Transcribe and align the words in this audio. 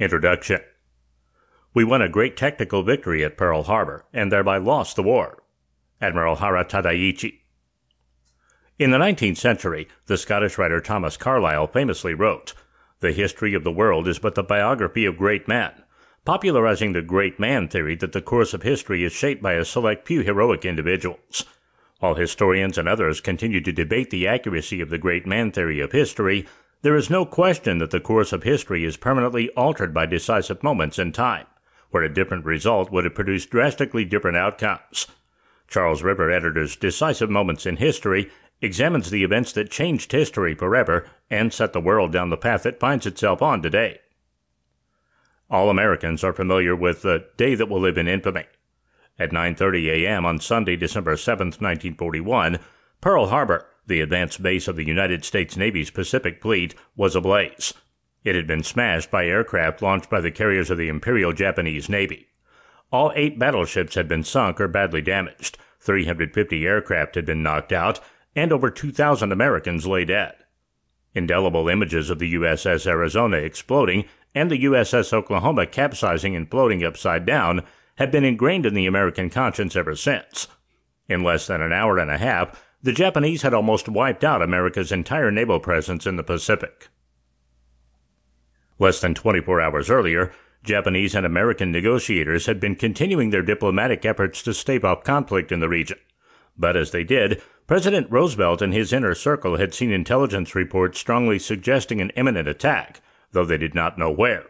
Introduction 0.00 0.60
We 1.74 1.84
won 1.84 2.00
a 2.00 2.08
great 2.08 2.34
tactical 2.34 2.82
victory 2.82 3.22
at 3.22 3.36
Pearl 3.36 3.64
Harbor 3.64 4.06
and 4.14 4.32
thereby 4.32 4.56
lost 4.56 4.96
the 4.96 5.02
war. 5.02 5.42
Admiral 6.00 6.36
Hara 6.36 6.64
Tadaichi. 6.64 7.40
In 8.78 8.92
the 8.92 8.96
19th 8.96 9.36
century, 9.36 9.88
the 10.06 10.16
Scottish 10.16 10.56
writer 10.56 10.80
Thomas 10.80 11.18
Carlyle 11.18 11.66
famously 11.66 12.14
wrote, 12.14 12.54
The 13.00 13.12
history 13.12 13.52
of 13.52 13.62
the 13.62 13.70
world 13.70 14.08
is 14.08 14.18
but 14.18 14.36
the 14.36 14.42
biography 14.42 15.04
of 15.04 15.18
great 15.18 15.46
men, 15.46 15.72
popularizing 16.24 16.94
the 16.94 17.02
great 17.02 17.38
man 17.38 17.68
theory 17.68 17.94
that 17.96 18.12
the 18.12 18.22
course 18.22 18.54
of 18.54 18.62
history 18.62 19.04
is 19.04 19.12
shaped 19.12 19.42
by 19.42 19.52
a 19.52 19.66
select 19.66 20.06
few 20.06 20.22
heroic 20.22 20.64
individuals. 20.64 21.44
While 21.98 22.14
historians 22.14 22.78
and 22.78 22.88
others 22.88 23.20
continue 23.20 23.60
to 23.60 23.70
debate 23.70 24.08
the 24.08 24.26
accuracy 24.26 24.80
of 24.80 24.88
the 24.88 24.96
great 24.96 25.26
man 25.26 25.52
theory 25.52 25.80
of 25.80 25.92
history, 25.92 26.46
there 26.82 26.96
is 26.96 27.10
no 27.10 27.26
question 27.26 27.78
that 27.78 27.90
the 27.90 28.00
course 28.00 28.32
of 28.32 28.42
history 28.42 28.84
is 28.84 28.96
permanently 28.96 29.50
altered 29.50 29.92
by 29.92 30.06
decisive 30.06 30.62
moments 30.62 30.98
in 30.98 31.12
time, 31.12 31.46
where 31.90 32.02
a 32.02 32.12
different 32.12 32.44
result 32.44 32.90
would 32.90 33.04
have 33.04 33.14
produced 33.14 33.50
drastically 33.50 34.04
different 34.04 34.36
outcomes. 34.36 35.06
Charles 35.68 36.02
River 36.02 36.30
editor's 36.30 36.76
Decisive 36.76 37.30
Moments 37.30 37.66
in 37.66 37.76
History 37.76 38.30
examines 38.60 39.10
the 39.10 39.24
events 39.24 39.52
that 39.52 39.70
changed 39.70 40.12
history 40.12 40.54
forever 40.54 41.06
and 41.30 41.52
set 41.52 41.72
the 41.72 41.80
world 41.80 42.12
down 42.12 42.30
the 42.30 42.36
path 42.36 42.66
it 42.66 42.80
finds 42.80 43.06
itself 43.06 43.40
on 43.40 43.62
today. 43.62 44.00
All 45.50 45.70
Americans 45.70 46.22
are 46.22 46.32
familiar 46.32 46.76
with 46.76 47.02
the 47.02 47.26
day 47.36 47.54
that 47.54 47.68
will 47.68 47.80
live 47.80 47.98
in 47.98 48.08
infamy. 48.08 48.44
At 49.18 49.32
9:30 49.32 50.04
a.m. 50.04 50.24
on 50.24 50.40
Sunday, 50.40 50.76
December 50.76 51.16
7, 51.16 51.48
1941, 51.48 52.58
Pearl 53.00 53.26
Harbor, 53.26 53.66
the 53.90 54.00
advanced 54.00 54.42
base 54.42 54.68
of 54.68 54.76
the 54.76 54.86
United 54.86 55.24
States 55.24 55.56
Navy's 55.56 55.90
Pacific 55.90 56.40
Fleet, 56.40 56.74
was 56.96 57.14
ablaze. 57.14 57.74
It 58.24 58.34
had 58.34 58.46
been 58.46 58.62
smashed 58.62 59.10
by 59.10 59.26
aircraft 59.26 59.82
launched 59.82 60.08
by 60.08 60.22
the 60.22 60.30
carriers 60.30 60.70
of 60.70 60.78
the 60.78 60.88
Imperial 60.88 61.34
Japanese 61.34 61.88
Navy. 61.90 62.28
All 62.92 63.12
eight 63.14 63.38
battleships 63.38 63.96
had 63.96 64.08
been 64.08 64.24
sunk 64.24 64.60
or 64.60 64.68
badly 64.68 65.02
damaged, 65.02 65.58
350 65.80 66.66
aircraft 66.66 67.14
had 67.14 67.26
been 67.26 67.42
knocked 67.42 67.72
out, 67.72 68.00
and 68.34 68.52
over 68.52 68.70
2,000 68.70 69.32
Americans 69.32 69.86
lay 69.86 70.04
dead. 70.04 70.34
Indelible 71.14 71.68
images 71.68 72.10
of 72.10 72.18
the 72.18 72.34
USS 72.34 72.86
Arizona 72.86 73.38
exploding 73.38 74.04
and 74.34 74.50
the 74.50 74.64
USS 74.64 75.12
Oklahoma 75.12 75.66
capsizing 75.66 76.36
and 76.36 76.48
floating 76.48 76.84
upside 76.84 77.26
down 77.26 77.62
have 77.96 78.12
been 78.12 78.24
ingrained 78.24 78.66
in 78.66 78.74
the 78.74 78.86
American 78.86 79.28
conscience 79.28 79.74
ever 79.74 79.96
since. 79.96 80.46
In 81.08 81.24
less 81.24 81.48
than 81.48 81.60
an 81.60 81.72
hour 81.72 81.98
and 81.98 82.10
a 82.10 82.18
half, 82.18 82.64
the 82.82 82.92
Japanese 82.92 83.42
had 83.42 83.54
almost 83.54 83.88
wiped 83.88 84.24
out 84.24 84.42
America's 84.42 84.92
entire 84.92 85.30
naval 85.30 85.60
presence 85.60 86.06
in 86.06 86.16
the 86.16 86.22
Pacific. 86.22 86.88
Less 88.78 89.00
than 89.00 89.14
24 89.14 89.60
hours 89.60 89.90
earlier, 89.90 90.32
Japanese 90.62 91.14
and 91.14 91.26
American 91.26 91.70
negotiators 91.70 92.46
had 92.46 92.60
been 92.60 92.74
continuing 92.74 93.30
their 93.30 93.42
diplomatic 93.42 94.04
efforts 94.04 94.42
to 94.42 94.54
stave 94.54 94.84
off 94.84 95.04
conflict 95.04 95.52
in 95.52 95.60
the 95.60 95.68
region. 95.68 95.98
But 96.56 96.76
as 96.76 96.90
they 96.90 97.04
did, 97.04 97.42
President 97.66 98.10
Roosevelt 98.10 98.60
and 98.60 98.74
his 98.74 98.92
inner 98.92 99.14
circle 99.14 99.56
had 99.56 99.72
seen 99.74 99.92
intelligence 99.92 100.54
reports 100.54 100.98
strongly 100.98 101.38
suggesting 101.38 102.00
an 102.00 102.10
imminent 102.10 102.48
attack, 102.48 103.00
though 103.32 103.44
they 103.44 103.56
did 103.56 103.74
not 103.74 103.98
know 103.98 104.10
where. 104.10 104.44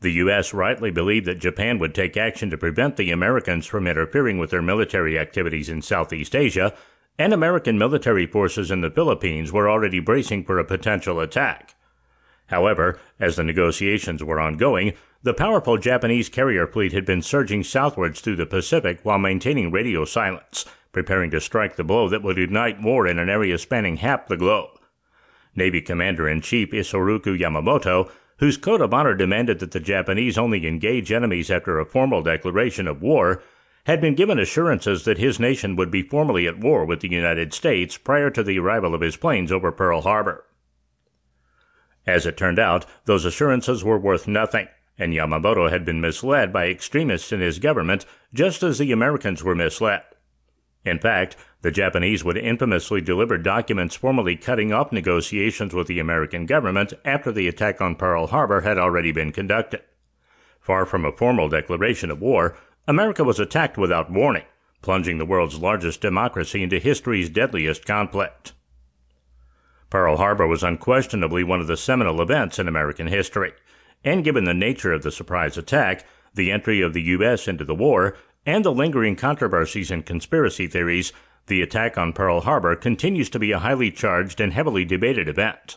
The 0.00 0.12
U.S. 0.12 0.52
rightly 0.52 0.90
believed 0.90 1.26
that 1.26 1.38
Japan 1.38 1.78
would 1.78 1.94
take 1.94 2.16
action 2.16 2.50
to 2.50 2.58
prevent 2.58 2.96
the 2.96 3.12
Americans 3.12 3.66
from 3.66 3.86
interfering 3.86 4.38
with 4.38 4.50
their 4.50 4.60
military 4.60 5.16
activities 5.18 5.68
in 5.68 5.80
Southeast 5.80 6.34
Asia, 6.34 6.74
and 7.18 7.32
American 7.32 7.78
military 7.78 8.26
forces 8.26 8.70
in 8.70 8.80
the 8.80 8.90
Philippines 8.90 9.52
were 9.52 9.68
already 9.68 10.00
bracing 10.00 10.44
for 10.44 10.58
a 10.58 10.64
potential 10.64 11.20
attack. 11.20 11.74
However, 12.46 12.98
as 13.20 13.36
the 13.36 13.44
negotiations 13.44 14.22
were 14.22 14.40
ongoing, 14.40 14.94
the 15.22 15.34
powerful 15.34 15.78
Japanese 15.78 16.28
carrier 16.28 16.66
fleet 16.66 16.92
had 16.92 17.04
been 17.04 17.22
surging 17.22 17.62
southwards 17.62 18.20
through 18.20 18.36
the 18.36 18.46
Pacific 18.46 19.00
while 19.02 19.18
maintaining 19.18 19.70
radio 19.70 20.04
silence, 20.04 20.64
preparing 20.90 21.30
to 21.30 21.40
strike 21.40 21.76
the 21.76 21.84
blow 21.84 22.08
that 22.08 22.22
would 22.22 22.38
ignite 22.38 22.82
war 22.82 23.06
in 23.06 23.18
an 23.18 23.30
area 23.30 23.56
spanning 23.56 23.98
half 23.98 24.26
the 24.26 24.36
globe. 24.36 24.70
Navy 25.54 25.80
Commander 25.80 26.28
in 26.28 26.40
Chief 26.40 26.70
Isoroku 26.70 27.38
Yamamoto 27.38 28.10
whose 28.42 28.56
code 28.56 28.80
of 28.80 28.92
honor 28.92 29.14
demanded 29.14 29.60
that 29.60 29.70
the 29.70 29.78
Japanese 29.78 30.36
only 30.36 30.66
engage 30.66 31.12
enemies 31.12 31.48
after 31.48 31.78
a 31.78 31.86
formal 31.86 32.22
declaration 32.22 32.88
of 32.88 33.00
war, 33.00 33.40
had 33.84 34.00
been 34.00 34.14
given 34.14 34.38
assurances 34.38 35.04
that 35.04 35.18
his 35.18 35.40
nation 35.40 35.74
would 35.74 35.90
be 35.90 36.02
formally 36.02 36.46
at 36.46 36.60
war 36.60 36.84
with 36.84 37.00
the 37.00 37.10
United 37.10 37.52
States 37.52 37.98
prior 37.98 38.30
to 38.30 38.42
the 38.42 38.58
arrival 38.58 38.94
of 38.94 39.00
his 39.00 39.16
planes 39.16 39.50
over 39.50 39.72
Pearl 39.72 40.02
Harbor. 40.02 40.44
As 42.06 42.26
it 42.26 42.36
turned 42.36 42.58
out, 42.58 42.86
those 43.04 43.24
assurances 43.24 43.84
were 43.84 43.98
worth 43.98 44.28
nothing, 44.28 44.68
and 44.98 45.12
Yamamoto 45.12 45.70
had 45.70 45.84
been 45.84 46.00
misled 46.00 46.52
by 46.52 46.66
extremists 46.66 47.32
in 47.32 47.40
his 47.40 47.58
government 47.58 48.06
just 48.32 48.62
as 48.62 48.78
the 48.78 48.92
Americans 48.92 49.42
were 49.42 49.54
misled. 49.54 50.02
In 50.84 50.98
fact, 50.98 51.36
the 51.62 51.70
Japanese 51.70 52.24
would 52.24 52.36
infamously 52.36 53.00
deliver 53.00 53.38
documents 53.38 53.94
formally 53.94 54.36
cutting 54.36 54.72
off 54.72 54.90
negotiations 54.90 55.72
with 55.72 55.86
the 55.86 56.00
American 56.00 56.44
government 56.44 56.92
after 57.04 57.30
the 57.30 57.46
attack 57.46 57.80
on 57.80 57.94
Pearl 57.94 58.28
Harbor 58.28 58.62
had 58.62 58.78
already 58.78 59.12
been 59.12 59.30
conducted. 59.30 59.82
Far 60.60 60.84
from 60.84 61.04
a 61.04 61.12
formal 61.12 61.48
declaration 61.48 62.10
of 62.10 62.20
war, 62.20 62.56
America 62.86 63.22
was 63.22 63.38
attacked 63.38 63.78
without 63.78 64.10
warning, 64.10 64.44
plunging 64.80 65.18
the 65.18 65.26
world's 65.26 65.58
largest 65.58 66.00
democracy 66.00 66.62
into 66.62 66.78
history's 66.78 67.30
deadliest 67.30 67.84
conflict. 67.84 68.52
Pearl 69.90 70.16
Harbor 70.16 70.46
was 70.46 70.62
unquestionably 70.62 71.44
one 71.44 71.60
of 71.60 71.66
the 71.66 71.76
seminal 71.76 72.20
events 72.20 72.58
in 72.58 72.66
American 72.66 73.06
history, 73.06 73.52
and 74.04 74.24
given 74.24 74.44
the 74.44 74.54
nature 74.54 74.92
of 74.92 75.02
the 75.02 75.12
surprise 75.12 75.56
attack, 75.56 76.04
the 76.34 76.50
entry 76.50 76.80
of 76.80 76.92
the 76.92 77.02
U.S. 77.02 77.46
into 77.46 77.64
the 77.64 77.74
war, 77.74 78.16
and 78.44 78.64
the 78.64 78.72
lingering 78.72 79.14
controversies 79.14 79.90
and 79.90 80.04
conspiracy 80.04 80.66
theories, 80.66 81.12
the 81.46 81.62
attack 81.62 81.98
on 81.98 82.12
Pearl 82.12 82.40
Harbor 82.40 82.74
continues 82.74 83.28
to 83.30 83.38
be 83.38 83.52
a 83.52 83.58
highly 83.58 83.90
charged 83.90 84.40
and 84.40 84.52
heavily 84.52 84.84
debated 84.84 85.28
event. 85.28 85.76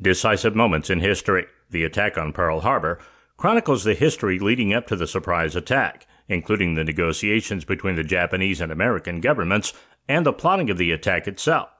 Decisive 0.00 0.56
Moments 0.56 0.88
in 0.90 1.00
History, 1.00 1.46
the 1.68 1.84
attack 1.84 2.16
on 2.16 2.32
Pearl 2.32 2.60
Harbor, 2.60 2.98
chronicles 3.40 3.84
the 3.84 3.94
history 3.94 4.38
leading 4.38 4.74
up 4.74 4.86
to 4.86 4.94
the 4.94 5.06
surprise 5.06 5.56
attack, 5.56 6.06
including 6.28 6.74
the 6.74 6.84
negotiations 6.84 7.64
between 7.64 7.96
the 7.96 8.04
Japanese 8.04 8.60
and 8.60 8.70
American 8.70 9.18
governments 9.18 9.72
and 10.06 10.26
the 10.26 10.32
plotting 10.32 10.68
of 10.68 10.76
the 10.76 10.92
attack 10.92 11.26
itself. 11.26 11.70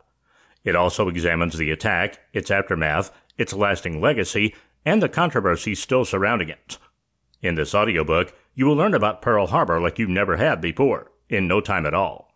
It 0.65 0.75
also 0.75 1.09
examines 1.09 1.59
the 1.59 1.71
attack, 1.71 2.19
its 2.33 2.51
aftermath, 2.51 3.11
its 3.37 3.53
lasting 3.53 4.01
legacy, 4.01 4.55
and 4.87 5.03
the 5.03 5.09
controversy 5.11 5.75
still 5.75 6.07
surrounding 6.07 6.49
it. 6.49 6.79
In 7.43 7.57
this 7.57 7.75
audiobook, 7.75 8.33
you 8.55 8.65
will 8.65 8.77
learn 8.77 8.95
about 8.95 9.21
Pearl 9.21 9.49
Harbor 9.49 9.79
like 9.83 9.99
you 9.99 10.09
never 10.09 10.39
have 10.39 10.63
before, 10.63 11.13
in 11.29 11.47
no 11.47 11.61
time 11.61 11.85
at 11.85 11.93
all. 11.93 12.30